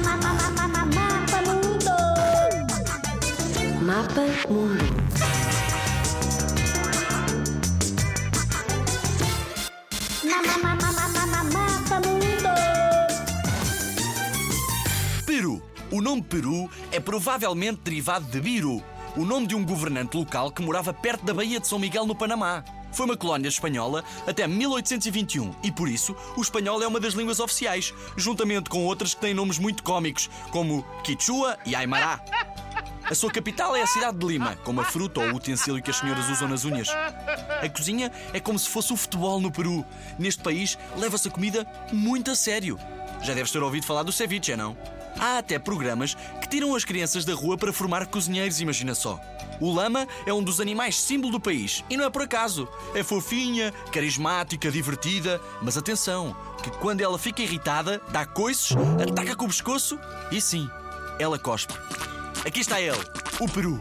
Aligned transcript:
Mapa 0.00 1.40
Mundo. 1.46 1.90
Mapa 3.82 4.20
Mundo. 4.22 4.22
Mapa. 4.22 4.22
Peru. 15.26 15.62
O 15.90 16.00
nome 16.00 16.22
Peru 16.22 16.70
é 16.90 16.98
provavelmente 16.98 17.80
derivado 17.82 18.24
de 18.26 18.40
Biru, 18.40 18.82
o 19.14 19.26
nome 19.26 19.46
de 19.46 19.54
um 19.54 19.62
governante 19.62 20.16
local 20.16 20.50
que 20.50 20.62
morava 20.62 20.94
perto 20.94 21.24
da 21.24 21.34
Baía 21.34 21.60
de 21.60 21.66
São 21.66 21.78
Miguel, 21.78 22.06
no 22.06 22.14
Panamá. 22.14 22.64
Foi 22.92 23.06
uma 23.06 23.16
colónia 23.16 23.48
espanhola 23.48 24.04
até 24.26 24.46
1821 24.46 25.54
e, 25.62 25.72
por 25.72 25.88
isso, 25.88 26.14
o 26.36 26.42
espanhol 26.42 26.82
é 26.82 26.86
uma 26.86 27.00
das 27.00 27.14
línguas 27.14 27.40
oficiais, 27.40 27.92
juntamente 28.16 28.68
com 28.68 28.84
outras 28.84 29.14
que 29.14 29.20
têm 29.20 29.34
nomes 29.34 29.58
muito 29.58 29.82
cómicos, 29.82 30.28
como 30.50 30.84
Quichua 31.02 31.58
e 31.64 31.74
Aymara. 31.74 32.22
A 33.04 33.14
sua 33.14 33.30
capital 33.30 33.74
é 33.74 33.82
a 33.82 33.86
cidade 33.86 34.16
de 34.16 34.26
Lima, 34.26 34.56
com 34.56 34.70
uma 34.70 34.84
fruta 34.84 35.20
ou 35.20 35.34
utensílio 35.34 35.82
que 35.82 35.90
as 35.90 35.96
senhoras 35.96 36.28
usam 36.30 36.48
nas 36.48 36.64
unhas. 36.64 36.88
A 37.60 37.68
cozinha 37.68 38.12
é 38.32 38.40
como 38.40 38.58
se 38.58 38.68
fosse 38.68 38.92
o 38.92 38.96
futebol 38.96 39.40
no 39.40 39.50
Peru. 39.50 39.84
Neste 40.18 40.42
país, 40.42 40.78
leva-se 40.96 41.28
a 41.28 41.30
comida 41.30 41.66
muito 41.92 42.30
a 42.30 42.34
sério. 42.34 42.78
Já 43.22 43.34
deves 43.34 43.52
ter 43.52 43.62
ouvido 43.62 43.84
falar 43.86 44.02
do 44.02 44.12
ceviche, 44.12 44.56
não? 44.56 44.76
Há 45.22 45.38
até 45.38 45.56
programas 45.56 46.16
que 46.40 46.48
tiram 46.48 46.74
as 46.74 46.84
crianças 46.84 47.24
da 47.24 47.32
rua 47.32 47.56
para 47.56 47.72
formar 47.72 48.06
cozinheiros, 48.06 48.60
imagina 48.60 48.92
só. 48.92 49.20
O 49.60 49.72
lama 49.72 50.08
é 50.26 50.34
um 50.34 50.42
dos 50.42 50.60
animais 50.60 51.00
símbolo 51.00 51.30
do 51.30 51.38
país 51.38 51.84
e 51.88 51.96
não 51.96 52.04
é 52.04 52.10
por 52.10 52.22
acaso. 52.22 52.68
É 52.92 53.04
fofinha, 53.04 53.72
carismática, 53.92 54.68
divertida, 54.68 55.40
mas 55.62 55.78
atenção, 55.78 56.36
que 56.60 56.72
quando 56.72 57.02
ela 57.02 57.20
fica 57.20 57.40
irritada, 57.40 58.02
dá 58.08 58.26
coices, 58.26 58.76
ataca 59.00 59.36
com 59.36 59.44
o 59.44 59.48
pescoço 59.48 59.96
e 60.32 60.40
sim, 60.40 60.68
ela 61.20 61.38
cospe. 61.38 61.72
Aqui 62.44 62.58
está 62.58 62.80
ele, 62.80 62.98
o 63.38 63.48
Peru. 63.48 63.78